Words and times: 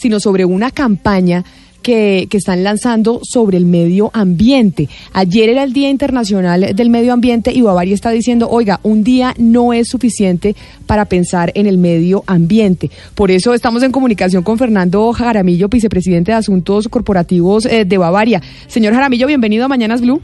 Sino 0.00 0.18
sobre 0.18 0.46
una 0.46 0.70
campaña 0.70 1.44
que, 1.82 2.26
que, 2.30 2.38
están 2.38 2.64
lanzando 2.64 3.20
sobre 3.22 3.58
el 3.58 3.66
medio 3.66 4.10
ambiente. 4.14 4.88
Ayer 5.12 5.50
era 5.50 5.62
el 5.62 5.74
Día 5.74 5.90
Internacional 5.90 6.74
del 6.74 6.88
Medio 6.88 7.12
Ambiente 7.12 7.52
y 7.52 7.60
Bavaria 7.60 7.94
está 7.94 8.10
diciendo, 8.10 8.48
oiga, 8.50 8.80
un 8.82 9.04
día 9.04 9.34
no 9.36 9.74
es 9.74 9.88
suficiente 9.88 10.56
para 10.86 11.04
pensar 11.04 11.52
en 11.54 11.66
el 11.66 11.76
medio 11.76 12.24
ambiente. 12.26 12.90
Por 13.14 13.30
eso 13.30 13.52
estamos 13.52 13.82
en 13.82 13.92
comunicación 13.92 14.42
con 14.42 14.56
Fernando 14.56 15.12
Jaramillo, 15.12 15.68
vicepresidente 15.68 16.32
de 16.32 16.38
Asuntos 16.38 16.88
Corporativos 16.88 17.66
eh, 17.66 17.84
de 17.84 17.98
Bavaria. 17.98 18.40
Señor 18.68 18.94
Jaramillo, 18.94 19.26
bienvenido 19.26 19.66
a 19.66 19.68
Mañanas 19.68 20.00
Blue. 20.00 20.22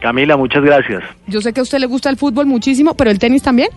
Camila, 0.00 0.36
muchas 0.36 0.62
gracias. 0.62 1.02
Yo 1.26 1.40
sé 1.40 1.52
que 1.52 1.60
a 1.60 1.62
usted 1.62 1.78
le 1.78 1.86
gusta 1.86 2.10
el 2.10 2.16
fútbol 2.16 2.46
muchísimo, 2.46 2.94
pero 2.94 3.10
el 3.10 3.18
tenis 3.18 3.42
también. 3.42 3.68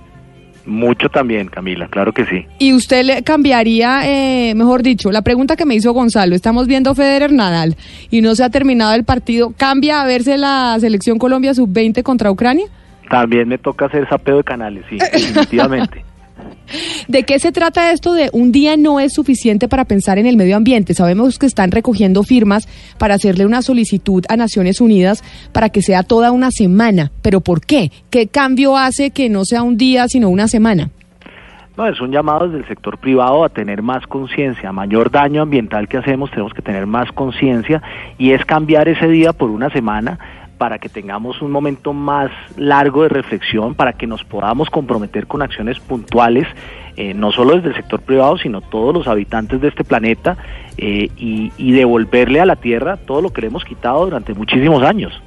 Mucho 0.67 1.07
también, 1.07 1.47
Camila, 1.47 1.87
claro 1.87 2.11
que 2.13 2.25
sí. 2.25 2.45
¿Y 2.59 2.73
usted 2.73 3.05
le 3.05 3.23
cambiaría, 3.23 4.01
eh, 4.03 4.53
mejor 4.53 4.83
dicho, 4.83 5.11
la 5.11 5.21
pregunta 5.21 5.55
que 5.55 5.65
me 5.65 5.75
hizo 5.75 5.93
Gonzalo? 5.93 6.35
Estamos 6.35 6.67
viendo 6.67 6.93
Federer 6.93 7.31
Nadal 7.31 7.77
y 8.11 8.21
no 8.21 8.35
se 8.35 8.43
ha 8.43 8.49
terminado 8.49 8.93
el 8.93 9.05
partido. 9.05 9.53
¿Cambia 9.55 10.01
a 10.01 10.05
verse 10.05 10.37
la 10.37 10.77
selección 10.79 11.19
Colombia 11.19 11.53
sub-20 11.53 12.03
contra 12.03 12.29
Ucrania? 12.29 12.65
También 13.09 13.47
me 13.47 13.57
toca 13.57 13.85
hacer 13.85 14.07
sapeo 14.09 14.37
de 14.37 14.43
canales, 14.43 14.83
sí, 14.89 14.97
definitivamente. 15.13 16.03
¿De 17.07 17.23
qué 17.23 17.39
se 17.39 17.51
trata 17.51 17.91
esto 17.91 18.13
de 18.13 18.29
un 18.33 18.51
día 18.51 18.77
no 18.77 18.99
es 18.99 19.13
suficiente 19.13 19.67
para 19.67 19.85
pensar 19.85 20.17
en 20.17 20.25
el 20.25 20.37
medio 20.37 20.57
ambiente? 20.57 20.93
Sabemos 20.93 21.39
que 21.39 21.45
están 21.45 21.71
recogiendo 21.71 22.23
firmas 22.23 22.67
para 22.97 23.15
hacerle 23.15 23.45
una 23.45 23.61
solicitud 23.61 24.23
a 24.29 24.37
Naciones 24.37 24.81
Unidas 24.81 25.23
para 25.51 25.69
que 25.69 25.81
sea 25.81 26.03
toda 26.03 26.31
una 26.31 26.51
semana. 26.51 27.11
¿Pero 27.21 27.41
por 27.41 27.61
qué? 27.61 27.91
¿Qué 28.09 28.27
cambio 28.27 28.77
hace 28.77 29.11
que 29.11 29.29
no 29.29 29.45
sea 29.45 29.63
un 29.63 29.77
día, 29.77 30.07
sino 30.07 30.29
una 30.29 30.47
semana? 30.47 30.89
No, 31.77 31.85
es 31.87 32.01
un 32.01 32.11
llamado 32.11 32.47
desde 32.47 32.63
el 32.63 32.67
sector 32.67 32.97
privado 32.97 33.45
a 33.45 33.49
tener 33.49 33.83
más 33.83 34.07
conciencia. 34.07 34.71
Mayor 34.71 35.11
daño 35.11 35.43
ambiental 35.43 35.87
que 35.87 35.97
hacemos, 35.97 36.31
tenemos 36.31 36.51
que 36.53 36.63
tener 36.63 36.87
más 36.87 37.11
conciencia 37.11 37.83
y 38.17 38.31
es 38.31 38.43
cambiar 38.45 38.87
ese 38.87 39.07
día 39.07 39.31
por 39.31 39.51
una 39.51 39.69
semana 39.69 40.17
para 40.57 40.79
que 40.79 40.89
tengamos 40.89 41.41
un 41.41 41.51
momento 41.51 41.93
más 41.93 42.31
largo 42.55 43.03
de 43.03 43.09
reflexión, 43.09 43.75
para 43.75 43.93
que 43.93 44.07
nos 44.07 44.23
podamos 44.23 44.69
comprometer 44.69 45.27
con 45.27 45.41
acciones 45.41 45.79
puntuales, 45.79 46.47
eh, 46.95 47.13
no 47.13 47.31
solo 47.31 47.55
desde 47.55 47.69
el 47.69 47.75
sector 47.75 48.01
privado, 48.01 48.37
sino 48.37 48.61
todos 48.61 48.93
los 48.93 49.07
habitantes 49.07 49.61
de 49.61 49.67
este 49.67 49.83
planeta, 49.83 50.37
eh, 50.77 51.09
y, 51.17 51.51
y 51.57 51.71
devolverle 51.71 52.39
a 52.39 52.45
la 52.45 52.55
Tierra 52.55 52.97
todo 52.97 53.21
lo 53.21 53.31
que 53.31 53.41
le 53.41 53.47
hemos 53.47 53.65
quitado 53.65 54.05
durante 54.05 54.33
muchísimos 54.33 54.83
años. 54.83 55.21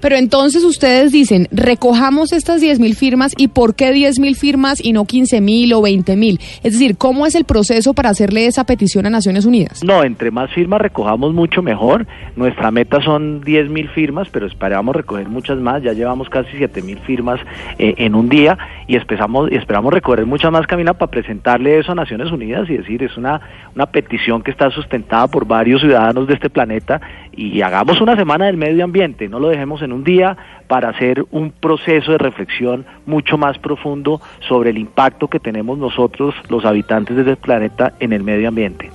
Pero 0.00 0.16
entonces 0.16 0.64
ustedes 0.64 1.12
dicen, 1.12 1.48
recojamos 1.50 2.32
estas 2.32 2.60
10 2.60 2.80
mil 2.80 2.94
firmas 2.94 3.32
y 3.36 3.48
¿por 3.48 3.74
qué 3.74 3.92
10 3.92 4.18
mil 4.18 4.36
firmas 4.36 4.84
y 4.84 4.92
no 4.92 5.04
15 5.04 5.40
mil 5.40 5.72
o 5.72 5.82
20 5.82 6.16
mil? 6.16 6.40
Es 6.62 6.72
decir, 6.72 6.96
¿cómo 6.96 7.26
es 7.26 7.34
el 7.34 7.44
proceso 7.44 7.94
para 7.94 8.10
hacerle 8.10 8.46
esa 8.46 8.64
petición 8.64 9.06
a 9.06 9.10
Naciones 9.10 9.44
Unidas? 9.44 9.82
No, 9.84 10.04
entre 10.04 10.30
más 10.30 10.50
firmas 10.52 10.80
recojamos 10.80 11.32
mucho 11.34 11.62
mejor. 11.62 12.06
Nuestra 12.36 12.70
meta 12.70 13.00
son 13.02 13.40
10 13.40 13.70
mil 13.70 13.88
firmas, 13.90 14.28
pero 14.30 14.46
esperamos 14.46 14.96
recoger 14.96 15.28
muchas 15.28 15.58
más. 15.58 15.82
Ya 15.82 15.92
llevamos 15.92 16.28
casi 16.28 16.50
7 16.56 16.82
mil 16.82 16.98
firmas 17.00 17.40
eh, 17.78 17.94
en 17.98 18.14
un 18.14 18.28
día 18.28 18.58
y 18.86 18.96
esperamos, 18.96 19.50
esperamos 19.52 19.92
recoger 19.92 20.26
muchas 20.26 20.50
más, 20.50 20.66
Camila, 20.66 20.94
para 20.94 21.10
presentarle 21.10 21.78
eso 21.78 21.92
a 21.92 21.94
Naciones 21.94 22.30
Unidas 22.30 22.68
y 22.68 22.76
decir, 22.76 23.02
es 23.02 23.16
una, 23.16 23.40
una 23.74 23.86
petición 23.86 24.42
que 24.42 24.50
está 24.50 24.70
sustentada 24.70 25.28
por 25.28 25.46
varios 25.46 25.80
ciudadanos 25.80 26.26
de 26.26 26.34
este 26.34 26.50
planeta 26.50 27.00
y 27.32 27.62
hagamos 27.62 28.00
una 28.00 28.16
semana 28.16 28.46
del 28.46 28.56
medio 28.56 28.84
ambiente, 28.84 29.28
no 29.28 29.38
lo 29.38 29.48
dejemos 29.48 29.61
en 29.62 29.92
un 29.92 30.02
día 30.02 30.36
para 30.66 30.88
hacer 30.88 31.24
un 31.30 31.50
proceso 31.50 32.12
de 32.12 32.18
reflexión 32.18 32.84
mucho 33.06 33.38
más 33.38 33.58
profundo 33.58 34.20
sobre 34.48 34.70
el 34.70 34.78
impacto 34.78 35.28
que 35.28 35.38
tenemos 35.38 35.78
nosotros, 35.78 36.34
los 36.48 36.64
habitantes 36.64 37.14
de 37.16 37.22
este 37.22 37.36
planeta, 37.36 37.94
en 38.00 38.12
el 38.12 38.24
medio 38.24 38.48
ambiente. 38.48 38.90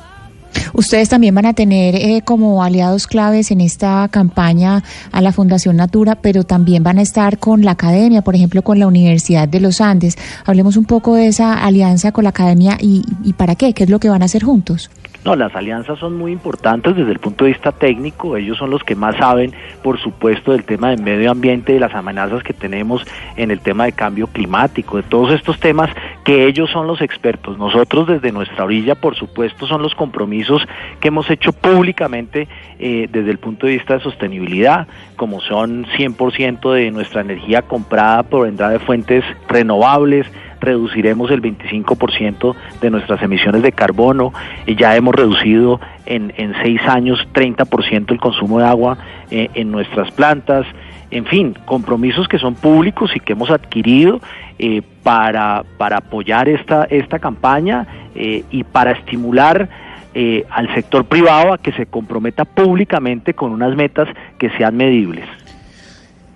Ustedes 0.74 1.10
también 1.10 1.34
van 1.36 1.46
a 1.46 1.54
tener 1.54 1.96
eh, 1.96 2.22
como 2.24 2.64
aliados 2.64 3.08
claves 3.08 3.52
en 3.52 3.62
esta 3.62 4.08
campaña 4.10 4.84
a 5.12 5.22
la 5.22 5.32
Fundación 5.32 5.78
Natura, 5.78 6.16
pero 6.16 6.44
también 6.44 6.84
van 6.84 6.98
a 6.98 7.02
estar 7.02 7.38
con 7.38 7.64
la 7.64 7.72
academia, 7.72 8.22
por 8.22 8.36
ejemplo, 8.36 8.62
con 8.62 8.80
la 8.80 8.88
Universidad 8.88 9.48
de 9.48 9.60
los 9.60 9.82
Andes. 9.82 10.18
Hablemos 10.46 10.76
un 10.76 10.86
poco 10.86 11.16
de 11.16 11.28
esa 11.28 11.54
alianza 11.54 12.12
con 12.12 12.26
la 12.26 12.32
academia 12.32 12.78
y, 12.82 13.04
y 13.24 13.34
para 13.34 13.56
qué, 13.56 13.74
qué 13.74 13.84
es 13.86 13.90
lo 13.90 14.00
que 14.00 14.10
van 14.10 14.22
a 14.22 14.26
hacer 14.26 14.44
juntos. 14.44 14.90
No, 15.26 15.36
las 15.36 15.56
alianzas 15.56 16.00
son 16.00 16.16
muy 16.16 16.32
importantes 16.32 16.96
desde 16.96 17.12
el 17.12 17.20
punto 17.20 17.46
de 17.46 17.52
vista 17.52 17.72
técnico. 17.72 18.38
Ellos 18.38 18.58
son 18.58 18.70
los 18.70 18.84
que 18.84 18.96
más 18.96 19.16
saben, 19.18 19.54
por 19.84 20.00
supuesto, 20.00 20.52
del 20.52 20.64
tema 20.64 20.90
del 20.90 21.02
medio 21.02 21.32
ambiente, 21.32 21.74
de 21.74 21.80
las 21.80 21.94
amenazas 21.94 22.44
que 22.44 22.54
tenemos 22.54 23.06
en 23.36 23.52
el 23.52 23.60
tema 23.60 23.86
de 23.86 23.92
cambio 23.92 24.28
climático, 24.28 24.98
de 24.98 25.04
todos 25.04 25.34
estos 25.34 25.60
temas 25.60 25.90
que 26.28 26.46
ellos 26.46 26.70
son 26.72 26.88
los 26.88 27.00
expertos. 27.00 27.58
Nosotros 27.58 28.06
desde 28.06 28.34
nuestra 28.34 28.66
orilla, 28.66 28.96
por 28.96 29.16
supuesto, 29.16 29.66
son 29.66 29.82
los 29.82 29.96
compromisos 29.96 30.62
que 31.00 31.08
hemos 31.08 31.30
hecho 31.30 31.54
públicamente 31.54 32.50
eh, 32.80 33.08
desde 33.10 33.32
el 33.32 33.38
punto 33.38 33.66
de 33.66 33.78
vista 33.78 33.94
de 33.94 34.02
sostenibilidad, 34.02 34.90
como 35.16 35.40
son 35.40 35.86
100% 35.86 36.74
de 36.74 36.92
nuestra 36.92 37.22
energía 37.22 37.62
comprada 37.62 38.24
provendrá 38.24 38.68
de 38.72 38.80
fuentes 38.80 39.24
renovables, 39.48 40.28
reduciremos 40.60 41.32
el 41.32 41.42
25% 41.42 42.56
de 42.82 42.90
nuestras 42.90 43.22
emisiones 43.22 43.62
de 43.62 43.72
carbono 43.72 44.34
y 44.66 44.76
ya 44.76 44.98
hemos 44.98 45.16
reducido 45.16 45.80
en, 46.06 46.34
seis 46.62 46.82
años 46.88 47.26
30% 47.34 48.12
el 48.12 48.20
consumo 48.20 48.60
de 48.60 48.66
agua 48.66 48.98
eh, 49.32 49.50
en 49.54 49.72
nuestras 49.72 50.12
plantas. 50.12 50.66
En 51.10 51.26
fin, 51.26 51.56
compromisos 51.66 52.28
que 52.28 52.38
son 52.38 52.56
públicos 52.56 53.12
y 53.16 53.20
que 53.20 53.34
hemos 53.34 53.50
adquirido 53.50 54.20
eh, 54.60 54.82
para, 55.04 55.64
para 55.78 55.98
apoyar 55.98 56.50
esta, 56.50 56.84
esta 56.86 57.20
campaña 57.20 57.88
eh, 58.14 58.44
y 58.52 58.64
para 58.64 58.92
estimular 58.92 59.70
eh, 60.14 60.46
al 60.50 60.74
sector 60.74 61.06
privado 61.06 61.54
a 61.54 61.60
que 61.60 61.72
se 61.74 61.86
comprometa 61.86 62.44
públicamente 62.44 63.34
con 63.34 63.52
unas 63.52 63.76
metas 63.76 64.08
que 64.40 64.50
sean 64.58 64.76
medibles. 64.76 65.26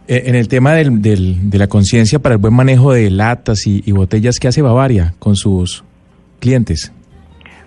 Eh, 0.08 0.24
en 0.26 0.36
el 0.36 0.48
tema 0.48 0.74
del, 0.74 1.02
del, 1.02 1.50
de 1.50 1.58
la 1.58 1.68
conciencia 1.68 2.20
para 2.20 2.36
el 2.36 2.40
buen 2.40 2.54
manejo 2.54 2.94
de 2.94 3.10
latas 3.10 3.66
y, 3.66 3.82
y, 3.86 3.92
botellas, 3.92 4.40
¿qué 4.40 4.48
hace 4.48 4.62
Bavaria 4.62 5.14
con 5.20 5.36
sus 5.36 5.84
clientes? 6.40 6.94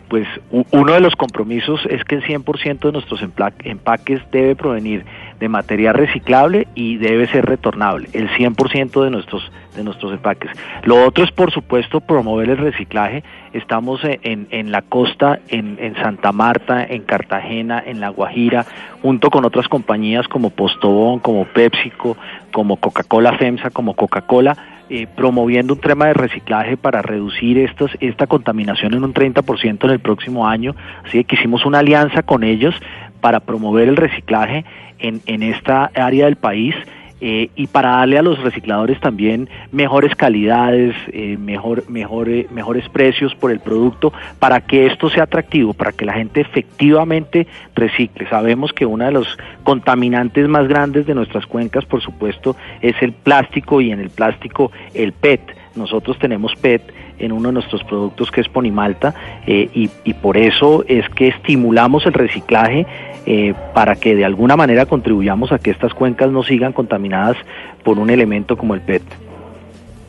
Pues 0.08 0.28
uno 0.70 0.92
de 0.92 1.00
los 1.00 1.16
compromisos 1.16 1.80
es 1.90 2.04
que 2.04 2.14
el 2.14 2.22
100% 2.22 2.80
de 2.80 2.92
nuestros 2.92 3.20
empaques 3.64 4.20
debe 4.30 4.54
provenir 4.54 5.04
de 5.40 5.48
material 5.48 5.94
reciclable 5.94 6.68
y 6.74 6.96
debe 6.96 7.26
ser 7.28 7.46
retornable, 7.46 8.08
el 8.12 8.28
100% 8.30 9.02
de 9.02 9.10
nuestros 9.10 9.50
de 9.74 9.82
nuestros 9.82 10.12
empaques. 10.12 10.50
Lo 10.84 11.04
otro 11.04 11.24
es, 11.24 11.32
por 11.32 11.52
supuesto, 11.52 12.00
promover 12.00 12.48
el 12.48 12.58
reciclaje. 12.58 13.24
Estamos 13.52 14.00
en, 14.04 14.46
en 14.50 14.70
la 14.70 14.82
costa, 14.82 15.40
en, 15.48 15.78
en, 15.80 15.94
Santa 15.96 16.32
Marta, 16.32 16.84
en 16.84 17.02
Cartagena, 17.02 17.82
en 17.84 18.00
La 18.00 18.08
Guajira, 18.08 18.66
junto 19.02 19.30
con 19.30 19.44
otras 19.44 19.68
compañías 19.68 20.28
como 20.28 20.50
Postobón, 20.50 21.18
como 21.18 21.44
PepsiCo, 21.44 22.16
como 22.52 22.76
Coca-Cola 22.76 23.36
FEMSA, 23.36 23.70
como 23.70 23.94
Coca-Cola, 23.94 24.56
eh, 24.90 25.06
promoviendo 25.16 25.74
un 25.74 25.80
tema 25.80 26.06
de 26.06 26.14
reciclaje 26.14 26.76
para 26.76 27.02
reducir 27.02 27.58
estos, 27.58 27.90
esta 28.00 28.26
contaminación 28.26 28.94
en 28.94 29.04
un 29.04 29.14
30% 29.14 29.84
en 29.84 29.90
el 29.90 30.00
próximo 30.00 30.46
año. 30.46 30.74
Así 31.04 31.24
que 31.24 31.36
hicimos 31.36 31.64
una 31.64 31.78
alianza 31.78 32.22
con 32.22 32.44
ellos 32.44 32.74
para 33.20 33.40
promover 33.40 33.88
el 33.88 33.96
reciclaje 33.96 34.64
en, 34.98 35.22
en 35.26 35.42
esta 35.42 35.90
área 35.94 36.26
del 36.26 36.36
país 36.36 36.74
eh, 37.20 37.50
y 37.54 37.68
para 37.68 37.90
darle 37.90 38.18
a 38.18 38.22
los 38.22 38.42
recicladores 38.42 39.00
también 39.00 39.48
mejores 39.72 40.14
calidades, 40.14 40.94
eh, 41.12 41.36
mejor, 41.38 41.88
mejor, 41.88 42.28
eh, 42.28 42.46
mejores 42.50 42.88
precios 42.88 43.34
por 43.34 43.50
el 43.50 43.60
producto, 43.60 44.12
para 44.38 44.60
que 44.60 44.86
esto 44.86 45.08
sea 45.10 45.24
atractivo, 45.24 45.74
para 45.74 45.92
que 45.92 46.04
la 46.04 46.14
gente 46.14 46.40
efectivamente 46.40 47.46
recicle. 47.74 48.28
Sabemos 48.28 48.72
que 48.72 48.84
uno 48.84 49.04
de 49.04 49.12
los 49.12 49.38
contaminantes 49.62 50.48
más 50.48 50.68
grandes 50.68 51.06
de 51.06 51.14
nuestras 51.14 51.46
cuencas, 51.46 51.84
por 51.84 52.02
supuesto, 52.02 52.56
es 52.80 52.94
el 53.00 53.12
plástico 53.12 53.80
y 53.80 53.92
en 53.92 54.00
el 54.00 54.10
plástico 54.10 54.72
el 54.94 55.12
PET. 55.12 55.63
Nosotros 55.76 56.18
tenemos 56.18 56.54
PET 56.56 56.82
en 57.18 57.32
uno 57.32 57.48
de 57.48 57.54
nuestros 57.54 57.82
productos 57.84 58.30
que 58.30 58.40
es 58.40 58.48
Ponimalta 58.48 59.14
eh, 59.46 59.68
y, 59.74 59.90
y, 60.04 60.14
por 60.14 60.36
eso 60.36 60.84
es 60.88 61.08
que 61.10 61.28
estimulamos 61.28 62.06
el 62.06 62.12
reciclaje 62.12 62.86
eh, 63.26 63.54
para 63.72 63.96
que 63.96 64.14
de 64.14 64.24
alguna 64.24 64.56
manera 64.56 64.86
contribuyamos 64.86 65.52
a 65.52 65.58
que 65.58 65.70
estas 65.70 65.94
cuencas 65.94 66.30
no 66.30 66.42
sigan 66.42 66.72
contaminadas 66.72 67.36
por 67.82 67.98
un 67.98 68.10
elemento 68.10 68.56
como 68.56 68.74
el 68.74 68.80
PET. 68.80 69.02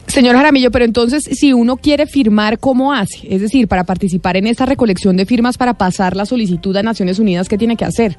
Señor 0.07 0.35
Jaramillo, 0.35 0.71
pero 0.71 0.85
entonces, 0.85 1.23
si 1.23 1.53
uno 1.53 1.77
quiere 1.77 2.07
firmar, 2.07 2.59
¿cómo 2.59 2.94
hace? 2.94 3.33
Es 3.33 3.41
decir, 3.41 3.67
para 3.67 3.83
participar 3.83 4.38
en 4.38 4.47
esta 4.47 4.65
recolección 4.65 5.17
de 5.17 5.25
firmas 5.25 5.57
para 5.57 5.73
pasar 5.73 6.15
la 6.15 6.25
solicitud 6.25 6.75
a 6.77 6.83
Naciones 6.83 7.19
Unidas, 7.19 7.50
¿qué 7.50 7.57
tiene 7.57 7.75
que 7.75 7.85
hacer? 7.85 8.17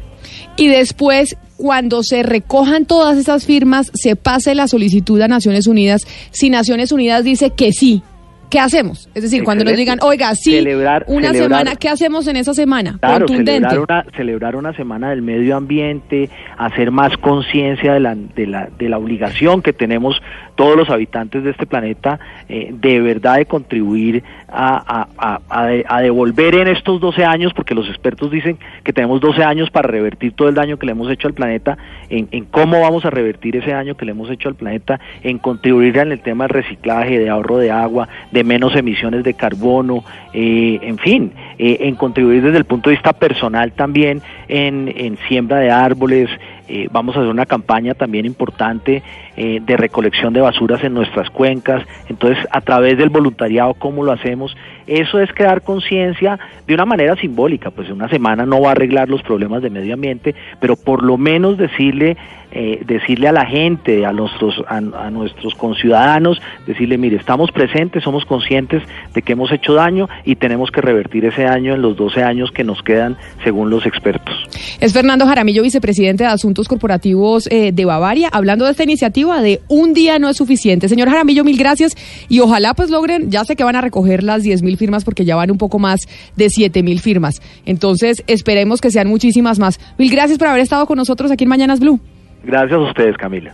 Y 0.58 0.68
después, 0.68 1.38
cuando 1.58 2.04
se 2.04 2.24
recojan 2.24 2.86
todas 2.86 3.18
esas 3.18 3.46
firmas, 3.46 3.92
se 3.94 4.16
pase 4.16 4.56
la 4.56 4.68
solicitud 4.68 5.22
a 5.22 5.28
Naciones 5.28 5.68
Unidas, 5.68 6.06
si 6.32 6.50
Naciones 6.50 6.92
Unidas 6.92 7.24
dice 7.24 7.52
que 7.52 7.72
sí, 7.72 8.04
¿qué 8.52 8.60
hacemos? 8.60 9.10
Es 9.16 9.24
decir, 9.24 9.44
cuando 9.44 9.64
nos 9.64 9.76
digan, 9.76 9.98
oiga, 10.04 10.36
sí, 10.36 10.52
Celebrar- 10.54 11.06
una 11.08 11.30
celebrar- 11.32 11.60
semana, 11.62 11.76
¿qué 11.78 11.90
hacemos 11.90 12.28
en 12.28 12.36
esa 12.36 12.54
semana? 12.54 12.98
Claro, 13.00 13.26
Contundente. 13.26 13.68
celebrar 13.70 13.80
una, 13.80 14.06
celebrar 14.16 14.56
una 14.58 14.74
semana 14.74 15.10
del 15.10 15.22
medio 15.24 15.56
ambiente, 15.58 16.30
hacer 16.58 16.92
más 16.92 17.18
conciencia 17.18 17.94
de 17.94 18.00
la, 18.02 18.14
de, 18.16 18.46
la, 18.46 18.70
de 18.78 18.90
la 18.90 18.98
obligación 19.00 19.62
que 19.64 19.74
tenemos 19.74 20.22
todos 20.56 20.76
los 20.78 20.90
habitantes 20.92 21.44
de 21.44 21.50
este 21.52 21.66
planeta, 21.66 22.20
eh, 22.50 22.70
de 22.72 23.00
verdad 23.00 23.38
de 23.38 23.46
contribuir 23.46 24.22
a, 24.50 24.76
a- 24.78 25.08
a- 25.18 25.42
a 25.50 25.66
de- 25.68 25.86
a 25.88 26.02
devolver 26.02 26.56
en 26.56 26.68
estos 26.68 27.00
12 27.00 27.24
años, 27.24 27.54
porque 27.56 27.74
los 27.74 27.88
expertos 27.88 28.30
dicen 28.30 28.60
que 28.84 28.92
tenemos 28.94 29.22
12 29.22 29.44
años 29.44 29.72
para 29.72 29.88
revertir 29.88 30.34
todo 30.34 30.50
el 30.50 30.56
daño 30.56 30.78
que 30.78 30.86
le 30.86 30.92
hemos 30.92 31.10
hecho 31.10 31.28
al 31.30 31.34
planeta, 31.34 31.78
en, 32.10 32.28
en 32.32 32.44
cómo 32.46 32.82
vamos 32.82 33.06
a 33.06 33.10
revertir 33.10 33.56
ese 33.56 33.72
daño 33.72 33.96
que 33.96 34.04
le 34.06 34.12
hemos 34.12 34.30
hecho 34.30 34.50
al 34.50 34.56
planeta, 34.56 35.00
en 35.24 35.38
contribuir 35.40 35.98
en 35.98 36.12
el 36.12 36.20
tema 36.20 36.44
del 36.44 36.50
reciclaje, 36.64 37.18
de 37.18 37.30
ahorro 37.30 37.58
de 37.58 37.72
agua, 37.72 38.10
de 38.32 38.41
menos 38.44 38.76
emisiones 38.76 39.24
de 39.24 39.34
carbono, 39.34 40.04
eh, 40.34 40.80
en 40.82 40.98
fin, 40.98 41.32
eh, 41.58 41.78
en 41.82 41.96
contribuir 41.96 42.42
desde 42.42 42.58
el 42.58 42.66
punto 42.66 42.90
de 42.90 42.96
vista 42.96 43.14
personal 43.14 43.72
también 43.74 44.22
en, 44.48 44.94
en 44.96 45.18
siembra 45.28 45.58
de 45.58 45.72
árboles. 45.72 46.30
eh, 46.68 46.88
vamos 46.92 47.16
a 47.16 47.20
hacer 47.20 47.30
una 47.32 47.46
campaña 47.46 47.94
también 47.94 48.26
importante 48.26 49.04
eh, 49.44 49.60
de 49.60 49.76
recolección 49.76 50.34
de 50.34 50.40
basuras 50.40 50.84
en 50.84 50.94
nuestras 50.94 51.32
cuencas. 51.32 51.84
Entonces, 52.10 52.46
a 52.52 52.62
través 52.62 52.96
del 53.00 53.10
voluntariado, 53.10 53.74
¿cómo 53.74 54.04
lo 54.04 54.12
hacemos? 54.12 54.56
Eso 54.86 55.20
es 55.20 55.34
crear 55.34 55.64
conciencia 55.64 56.38
de 56.68 56.76
una 56.76 56.86
manera 56.86 57.16
simbólica. 57.16 57.72
Pues 57.72 57.90
una 57.90 58.08
semana 58.08 58.46
no 58.46 58.62
va 58.62 58.68
a 58.70 58.72
arreglar 58.74 59.10
los 59.10 59.24
problemas 59.24 59.64
de 59.64 59.72
medio 59.72 59.96
ambiente, 59.96 60.36
pero 60.60 60.76
por 60.76 61.02
lo 61.02 61.18
menos 61.18 61.58
decirle 61.58 62.18
eh, 62.54 62.84
decirle 62.86 63.30
a 63.30 63.32
la 63.32 63.46
gente, 63.46 64.06
a 64.06 64.12
nuestros, 64.12 64.62
a, 64.68 64.82
nuestros 65.10 65.56
conciudadanos, 65.56 66.42
decirle, 66.68 66.98
mire, 66.98 67.16
estamos 67.16 67.50
presentes, 67.50 68.04
somos 68.04 68.26
conscientes 68.26 68.84
de 69.14 69.22
que 69.22 69.32
hemos 69.32 69.54
hecho 69.54 69.74
daño 69.74 70.10
y 70.26 70.36
tenemos 70.36 70.70
que 70.70 70.82
revertir 70.82 71.24
ese 71.24 71.44
daño 71.44 71.74
en 71.74 71.82
los 71.82 71.96
12 71.96 72.24
años 72.24 72.52
que 72.52 72.66
nos 72.66 72.84
quedan 72.84 73.16
según 73.46 73.70
los 73.70 73.86
expertos. 73.86 74.36
Es 74.82 74.92
Fernando 74.92 75.26
Jaramillo, 75.26 75.64
vicepresidente 75.64 76.26
de 76.26 76.30
Asuntos 76.30 76.68
Corporativos 76.68 77.48
eh, 77.50 77.72
de 77.72 77.86
Bavaria, 77.86 78.28
hablando 78.30 78.66
de 78.66 78.72
esta 78.72 78.84
iniciativa 78.84 79.31
de 79.40 79.62
un 79.70 79.94
día 79.94 80.20
no 80.20 80.28
es 80.28 80.38
suficiente. 80.38 80.90
Señor 80.90 81.10
Jaramillo, 81.10 81.44
mil 81.44 81.58
gracias 81.58 81.96
y 82.28 82.40
ojalá 82.40 82.74
pues 82.74 82.90
logren, 82.90 83.30
ya 83.30 83.46
sé 83.46 83.56
que 83.56 83.64
van 83.64 83.76
a 83.76 83.82
recoger 83.82 84.24
las 84.24 84.44
10 84.44 84.64
mil 84.64 84.78
firmas 84.78 85.06
porque 85.06 85.24
ya 85.24 85.36
van 85.36 85.52
un 85.52 85.60
poco 85.60 85.80
más 85.80 86.02
de 86.36 86.50
7 86.50 86.84
mil 86.84 87.00
firmas. 87.00 87.42
Entonces 87.66 88.24
esperemos 88.28 88.82
que 88.82 88.92
sean 88.92 89.08
muchísimas 89.08 89.60
más. 89.60 89.80
Mil 89.98 90.12
gracias 90.12 90.38
por 90.40 90.48
haber 90.48 90.62
estado 90.62 90.86
con 90.88 90.98
nosotros 90.98 91.32
aquí 91.32 91.46
en 91.46 91.50
Mañanas 91.50 91.80
Blue. 91.80 92.00
Gracias 92.44 92.74
a 92.74 92.84
ustedes, 92.84 93.16
Camila. 93.18 93.54